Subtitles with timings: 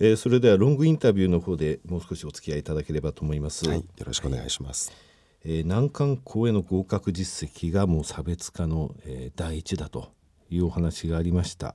[0.00, 3.68] えー、それではロングインタビューの方でもう少しお付き合いいただければと思います。
[3.68, 4.90] はい、よろしくお願いします。
[5.44, 10.12] はい、えー、難関校への合格実績がもう差別化の、えー、第一だと
[10.50, 11.74] いうお話がありました、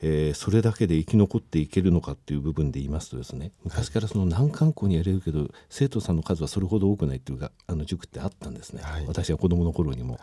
[0.00, 10.14] えー、それだけで生き残っていけるのかっていう部分で言いますとですね昔からその難関校にやれるけど生徒さんの数はそれほど多くないっていうかあの塾ってあったんですね、はい、私は子どもの頃にも。
[10.14, 10.20] は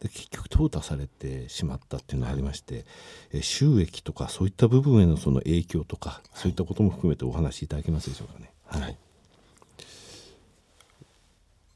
[0.00, 2.84] い、で結局淘汰されてしまったっていうのがありまして、はい、
[3.34, 8.52] え収益とかそういった部分へのその影響とか、そういったことも含めてお話しいただけますでしょうかね。
[8.66, 8.96] はい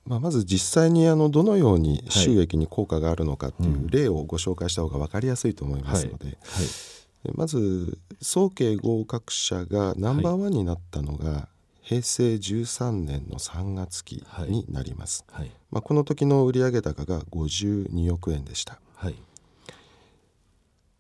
[0.06, 11.48] まあ、まず実際にあのどのように収益に効果があるのかっていう例をご紹介した方が分かりやすいと思いますので、はいはい、まず早慶合格者がナンバーワンになったのが
[11.82, 18.78] 平成13年の3月期になります、はい、まあ、この時の売上高が52億円でした、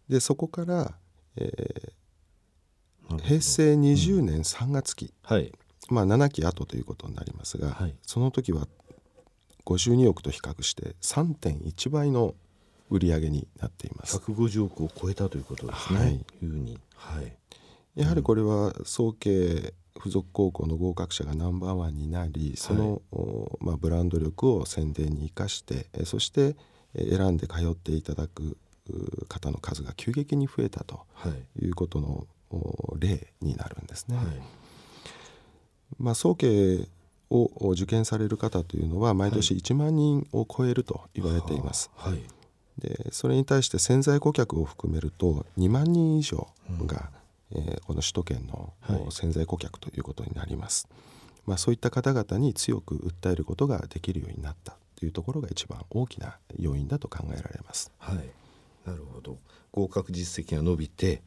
[0.08, 0.94] でそこから、
[1.36, 5.52] えー、平成20年3月期、うん、
[5.90, 8.68] まあ、7期後ということになりますが、その時は
[9.66, 12.34] 52億と比較して3.1倍の
[12.88, 14.16] 売り上げになっています。
[14.18, 17.36] 150億を超えたということですね、はい、いうに、はい、
[17.96, 23.18] やはりこれは早慶附属高校の合格者がナンバーワンになりその、は
[23.60, 26.56] い、まあ、ブランド力を宣伝に生かしてそして
[26.94, 28.56] 選んで通っていただく
[29.28, 31.06] 方の数が急激に増えたと
[31.60, 31.66] い。
[31.66, 32.26] うことの
[32.98, 34.16] 例になるんですね。
[34.16, 34.26] はい、
[35.98, 36.88] まあ、早慶
[37.30, 41.90] を受験される方というのは毎年1万人を超えると言われています。
[41.96, 42.20] はい、
[42.78, 46.48] でそれに対して潜在顧客を含めると2万人以上
[46.86, 47.10] が、
[47.52, 48.72] うん、えー、この首都圏の
[49.10, 50.88] 潜在顧客ということになります。
[51.46, 57.92] まあ、そういった方々に強く訴えることができるようになったというところが一番大きな要因だと考えられます。
[57.98, 58.16] はい、
[58.84, 59.38] なるほど
[59.72, 61.22] 合格実績が伸びて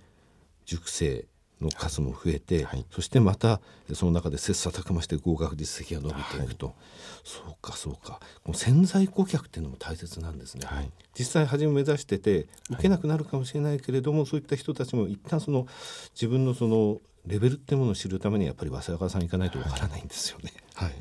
[0.66, 1.26] 塾生
[1.62, 3.60] の数も増えて、はい、そしてまた
[3.94, 6.76] その中で切磋琢磨して合格実績が伸びていくと、はい、
[7.24, 8.20] そうかそうか。
[8.44, 15.68] この潜在顧客っていうのも大切なんですね、はい、実際初め目指してて受けなくなるかもしれないけれども、そういった人たちも一旦その
[16.14, 20.54] 自分のそのレベルっていうものを知るためにやっぱり早稲川さん行かないとわからないんですよね。
[20.76, 20.96] はい、や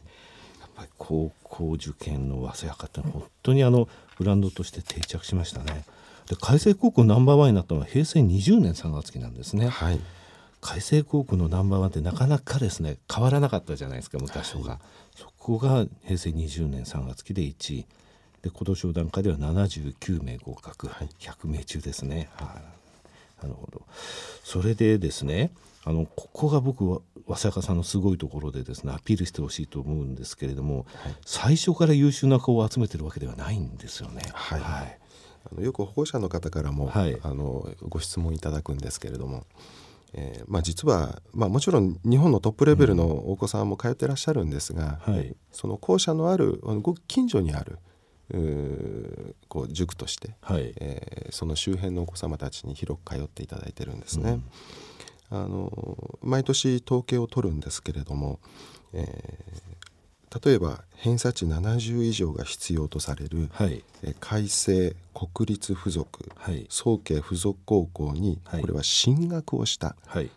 [0.67, 3.89] っぱり高校受験の早稲川って本当にあの
[4.19, 5.85] ブランドとして定着しましたね。
[6.29, 9.69] で海星高校ナンバーワンになったのは平成20年3月期なんですね。
[9.69, 10.01] はい
[10.61, 14.79] 海星航空のナンバーワンってなかなかですね変わらなかったじゃないですか昔とか、はい、
[15.17, 17.87] そこが平成20年3月期で1位。
[18.43, 22.57] で今年の段階では79名合格、はい、100名中ですね、は
[23.43, 23.83] い、なるほど。
[24.45, 25.51] それでですね
[25.85, 34.23] あのここが僕は早坂さんのすごいところでですねアピールしてほしいと思うんですけれども、はい、最初から優秀な子を集めてるわけではないんですよね。
[34.33, 34.99] はい、はい、
[35.51, 39.45] あのよく保護者の方からも、はい、あのご質問いただくんですけれども
[40.15, 47.79] えーまあ、実は、まあ、もちろん日本のトップレベルのお子さんも通ってらっしゃるんですが、うんはい、その校舎のあるごく近所にある
[49.49, 54.41] こう塾として、はい、えー、その周辺のお子様たちに広く通っていただいてるんですね。
[55.31, 58.41] うん、あの毎年統計を取るんですけれども、
[58.93, 59.78] えー、
[60.45, 63.83] 例えば偏差値70以上が必要とされる、はい、
[64.21, 70.31] 改正国立附属、はい、早慶附属高校に、これは進学をした、はい、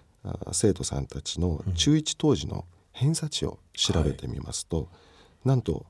[0.52, 4.84] 生徒さんたちの中1当時の偏差値を調べてみますと、は
[5.46, 5.85] い、なんと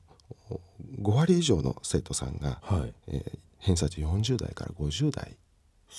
[1.00, 5.36] 5割以上の生徒さんが、はい、えー、偏差値40代から50代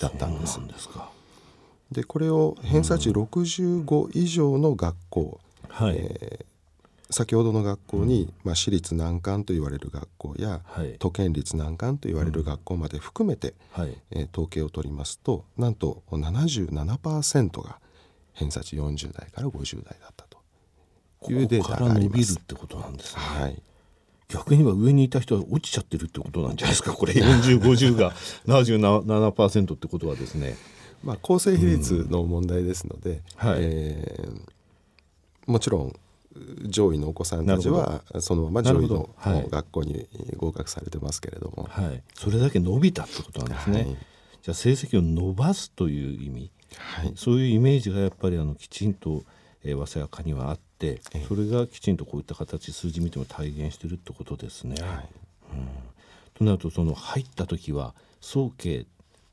[0.02, 0.60] だったんです。
[1.92, 5.40] でこれを偏差値65以上の学校、
[5.70, 6.53] はい、えー
[7.14, 17.80] 先ほどの学校に、うん、まあ、私立難関と言われる学校や、はい、都県立難関と言われる学校まで含めて、うん、えー、統計を取りますとなんと77%が
[18.34, 20.34] 偏差値40代から50代だったと。
[21.32, 22.38] いうデータがあります。
[22.38, 23.22] ってことなんですね。
[23.22, 23.62] はい。
[24.28, 26.92] 逆には上にいた人は落ちちゃってるってことなんじゃないですか？
[26.98, 28.14] これ4050が
[28.46, 30.58] 77%ってことはですね。
[31.04, 35.96] まあ構成比率の問題ですので、うんはい、えー、もちろん
[36.66, 40.08] 上位のお子さんたちはそのまま上位の学校に
[40.38, 43.82] 合格されてますけれども、はい、それだけ伸びたってことなんですね。
[43.82, 43.98] はい、
[44.42, 49.24] じゃあ成績を伸ばすという意味、はい、そういうイメージがやっぱりあのきちんと、
[49.64, 54.76] えー、早稲かにはあってそれがきちんとこういった形数字見ても体現してるってことですね。
[54.82, 55.10] はい。
[55.54, 55.68] うん、
[56.34, 58.88] となるとその入った時は早慶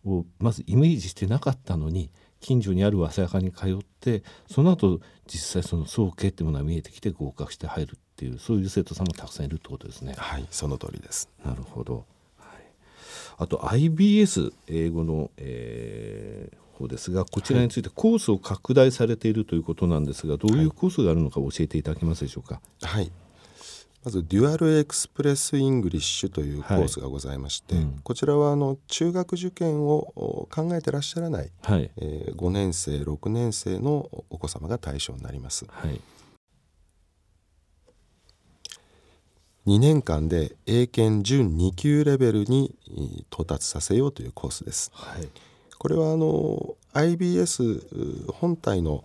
[0.05, 2.11] をまずイメージしてなかったのに
[2.41, 10.15] 近所にある早稲かに通ってその後実際その早慶っていうものが見えてきて合格して入るっていうそういう生徒さんもたくさんいるってことですね。
[10.17, 11.29] はいその通りです。
[11.45, 12.05] なるほど、
[12.39, 12.65] はい、
[13.39, 22.61] あと IBS 英語の、えー、方ですがこちらについてコースを拡大されているということなんですがどういうコースがあるのか教えていただけますでしょうか？
[22.83, 23.11] はい
[24.03, 27.85] まずデュアルエクスプレス・イングリッシュというコースがございまして、はい。
[27.85, 35.67] うん、こちらはあの中学受験を考えてらっしゃらない、はい、えー、5年生6年生のお子様が対象になります。
[35.69, 36.01] はい。
[39.67, 42.75] 2年間で英検準2級レベルに
[43.31, 44.91] 到達させようというコースです。
[44.95, 45.29] はい、
[45.79, 49.05] これはあの IBS 本体の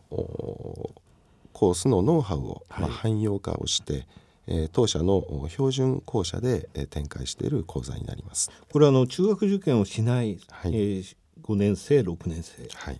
[1.51, 4.07] コースのノウハウを、まあ、汎用化をして、
[4.47, 8.51] え当社の標準校舎で展開している講座になります。
[8.71, 12.99] これはあの中学受験をしない、はい、えー、5年生6年生、はい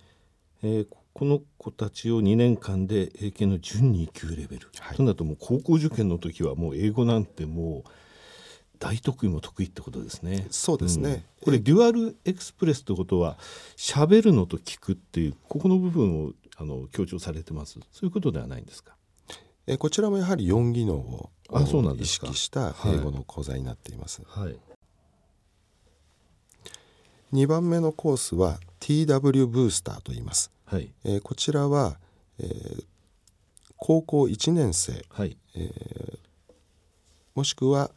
[0.64, 7.90] えー、この子たちを2年間で英検の準2級レベル、はい、となるともう高校受験の時はもう英語なんてもう
[8.80, 10.48] 大得意も得意ってことですね。
[10.52, 11.10] そうですね。
[11.10, 13.38] うん、これデュアルエクスプレスってことは
[13.78, 17.80] 喋るのと聞くっていうここの部分をあの強調されてます。
[17.92, 18.96] そういうことではないんですか？
[19.68, 21.30] えこちらもやはり4技能を
[21.98, 24.22] 意識した英語の講座になっています。
[24.28, 24.58] はい、
[27.34, 30.52] 2番目のコースは TW ブースターと言います。
[30.66, 31.98] はい、えー、こちらは、
[32.40, 32.86] えー、
[33.78, 35.38] 高校1年生、はい。
[35.56, 36.18] えー、
[37.34, 37.92] もしくは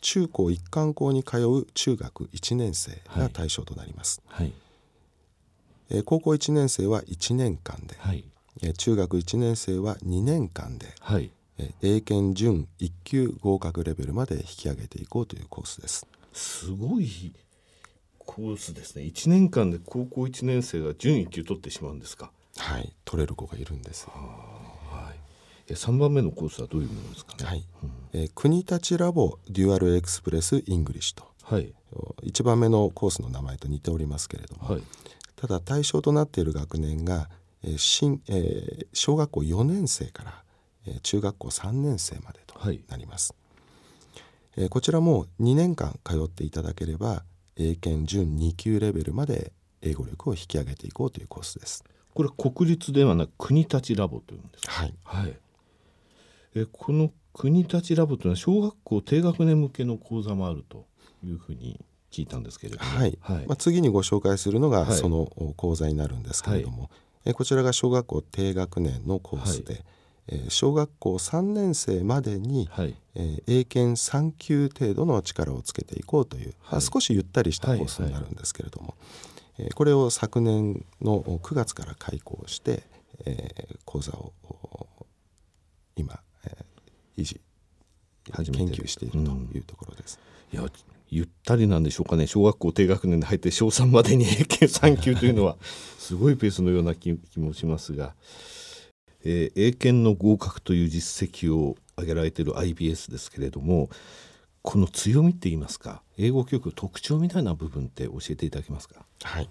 [0.00, 4.22] 中高一貫校に通う中学1年生が対象となります。
[4.28, 4.52] はい、
[5.90, 8.24] えー、高校1年生は1年間で、はい、
[8.62, 11.30] えー、中学1年生は2年間で、はい。
[11.58, 16.06] えー、英検準1級合格レベルまで引き上げていこうというコースです。
[16.32, 17.32] すごい
[18.18, 19.04] コースですね。
[19.04, 22.32] 1年間で高校1年生が準1級取ってしまうんですか。
[22.56, 22.92] はい。
[23.04, 24.08] 取れる子がいるんです。
[24.10, 25.72] はい。
[25.72, 27.64] 3番目のコースはどういうものですかね、はい。
[27.82, 31.72] うん、えー、国立ラボデュアルエクスプレスイングリッシュと、はい、
[32.22, 34.82] 1番目のコースの名前と似ておりますけれども、はい、
[35.36, 37.30] ただ対象となっている学年が、
[37.64, 40.44] えー新えー、小学校4年生から、
[40.86, 42.58] えー、中学校3年生までと
[42.88, 43.34] なります、
[44.54, 47.24] はい、えー、こちらも2年間通っていただければ
[47.56, 49.52] 英検準2級レベルまで
[49.82, 51.84] 英語力を引き上げていこうというコースです。
[52.14, 54.72] これ国立ではなく国立ラボというんですか？
[54.72, 54.94] はい。
[55.04, 55.38] はい。
[56.54, 60.86] えこの国立ラボというのは小学校低学年向けの講座もあると
[61.24, 61.80] いうふうに
[62.10, 65.26] 聞いたんですけれども、はい、はい、まあ、次にご紹介するのがその
[65.56, 66.90] 講座になるんですけれども、はい、
[67.24, 69.84] えこちらが小学校低学年のコースで、はい、
[70.28, 78.94] えー、小学校3年生までに、はい、えー、英検3級程度の力をつけていこうという、はい、少しゆったりしたコースになるんですけれども、
[79.58, 82.82] えー、これを昨年の9月から開講して、
[83.24, 84.32] えー、講座を
[85.96, 87.40] 今、えー、維持
[88.32, 90.18] 研究しているというところです。
[90.52, 90.70] うん、いや
[91.16, 92.26] ゆったりなんでしょうかね。
[92.26, 95.56] 小学校低学年で入って小3までに英検3級 というのは
[95.98, 98.14] すごいペースのような気もしますが。
[99.26, 103.88] えー、英検の合格という実績を挙げられている IBS ですけれども
[104.60, 109.04] この強みって言いますか英語教育特徴みたいな部分って教えていただけますか？
[109.22, 109.48] はい。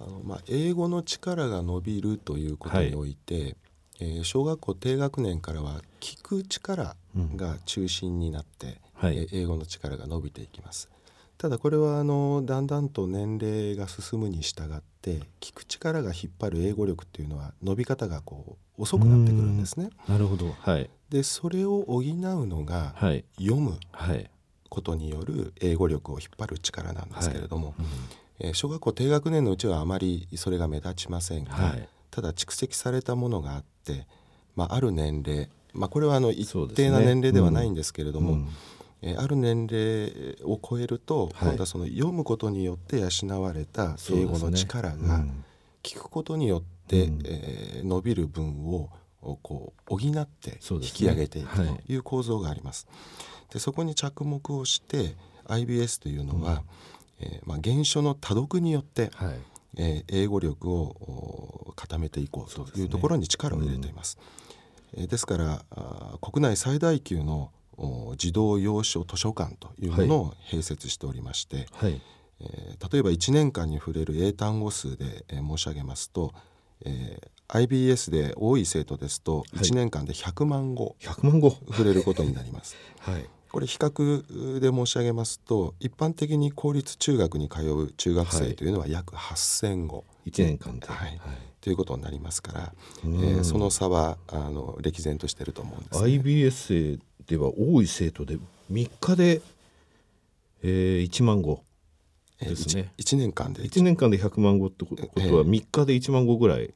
[0.00, 3.56] あのまあ、英語の力が伸びるということにおいて、はい、
[4.00, 6.94] えー、小学校低学年からは聞く力
[7.34, 10.88] が中心になって、うん、はい、英語の力が伸びていきます。
[11.38, 19.90] ただこれはあのだんだんと年齢が進むに従って聞く力が引っ張る英語力っていうのは伸び方がこう遅くなってくるんですね。
[20.08, 22.02] なるほど、はい、でそれを補う
[22.46, 23.78] のが、はい、読む
[24.68, 27.74] ことによる英語力を引っ張る力なんですけれども、はい。
[27.78, 34.08] うん、えー、小学校低学年のうちはあまりそれが目立ちませんが、はい、ただ蓄積されたものがあって、
[34.56, 38.44] まあ、ある年齢、まあ、これはあの一定な年齢ではないんですけれども、
[39.02, 45.24] えー、ある年齢を超えると、今度はその読むことによって養われた英語の力が
[45.82, 48.90] 聞くことによって、うん、えー、伸びる分を
[49.42, 51.96] こう補って引き上げていくとい。
[51.96, 52.86] う構造があります。
[53.52, 56.52] でそこに着目をして IBS というのは、
[57.20, 59.38] うん、えー、まあ、原書の多読によって、はい、
[59.76, 64.18] えー、英語力を固めていこうというところに力を入れています。
[64.94, 65.64] ですから
[66.20, 67.50] 国内最大級の
[68.16, 72.00] 児童養書図書館というものを併設しておりまして、はい、
[72.40, 76.32] えー、例えば1年間に触れる英単語数で、えー、申し上げますと、
[76.84, 81.50] えー、IBS で多い生徒ですと1年間で100万語、はい、100万語。
[81.50, 82.76] 触れることになります。
[83.00, 83.28] はい。
[83.50, 91.18] これ比較で申し上げますと一般的に公立中学に通う中学生というのは約8,000語、1年間で、はい、はい、
[91.62, 98.38] ということになりますから、えー、その差はあの歴然としていると思うんです、ね、IBS では多い生徒で
[98.72, 99.42] 3日で、
[100.62, 101.62] えー、1万語
[102.40, 102.92] ですね。
[102.98, 105.08] 1, 年間で？1年間で100万語ってことは
[105.44, 106.72] 3日で1万語ぐらい、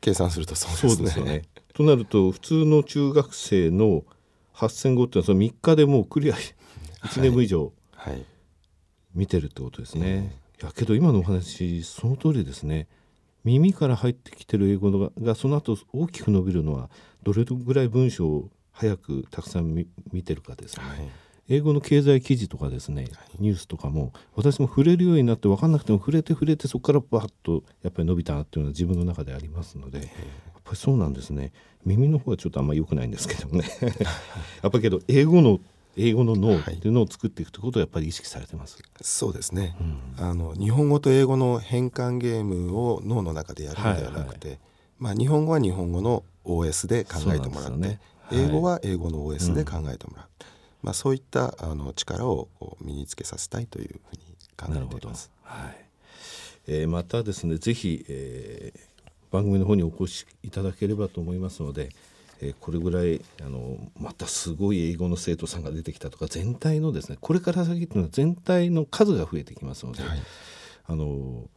[0.00, 1.10] 計算するとそうですね。
[1.10, 1.42] すよね
[1.74, 4.04] となると普通の中学生の
[4.54, 6.36] 8,000語っていうのはその3日でもうクリア
[7.02, 7.72] 1年分以上
[9.14, 10.00] 見てるってことですね。
[10.02, 10.28] はいはい、い
[10.62, 12.86] やけど今のお話その通りですね。
[13.44, 16.90] 耳から入ってきてる英語ががその後大きく伸びるのは
[17.22, 19.74] どれぐらい文章を早くたくさん
[20.12, 20.84] 見てるかですね。
[20.84, 21.08] はい。
[21.48, 23.06] 英語の経済記事とかですね
[23.38, 30.08] ニュースとかも私も触れるようになって分かんなくても触れて触れてそこからバッとやっぱり伸びたなっていうのは自分の中でありますのでやっ
[30.64, 31.52] ぱりそうなんですね。
[31.84, 33.68] 耳の方はちょっとあんまり良くないんですけどもね。
[34.60, 35.60] やっぱりけど英語の
[35.96, 38.82] 英語の脳っていうのを作っていくということをやっぱり意識されてます。
[39.00, 44.60] そうですね、うん、あの日本語と英語の変換ゲームを脳の中でやるのではなくて、はいはい、
[44.98, 47.98] まあ、日本語は日本語の OS で考えてもらって、ねはい、
[48.32, 50.46] 英語は英語の OS で考えてもらう、うん
[50.86, 52.48] まあ、そういったあの力を
[52.80, 54.20] 身につけさせたいというふうに
[54.56, 55.32] 考えています。
[55.42, 55.76] はい。
[56.68, 58.80] えー、またですねぜひ、えー、
[59.32, 61.90] 番組の方にお越しいただければと思いますので、
[62.40, 70.22] えー、これぐらいあのまたすごい英語の生徒さんが出てきたとか全体のですねこれから先っていうのは全体の数が増えてきますので、はい、
[70.86, 71.48] あの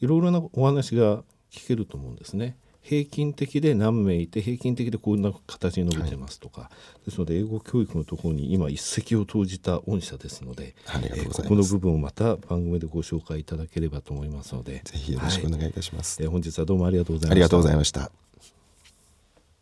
[0.00, 2.58] いろいろなお話が聞けると思うんですね。
[2.88, 6.70] 平均的で何名いて平均的でこんな形に伸びてますとか、は
[7.02, 14.82] い、ですので英語教育のところに今一石を投じた御社ですのでえー、ここの部分をまた番組でご紹介いただければと思いますので。
[14.84, 17.32] ぜひよろしくお願いいたします、はい、えー、本日はどうもありがとうございました。
[17.32, 18.25] ありがとうございました